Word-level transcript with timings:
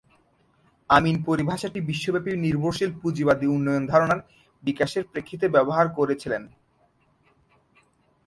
আমিন 0.89 1.15
পরিভাষাটি 1.27 1.79
বিশ্বব্যাপী 1.81 2.31
নির্ভরশীল 2.45 2.91
পুঁজিবাদী 3.01 3.47
উন্নয়ন 3.47 3.83
ধারণার 3.91 4.21
বিকাশের 4.63 5.03
প্রেক্ষিতে 5.11 5.45
ব্যবহার 5.55 5.85
করেছিলেন। 5.97 6.43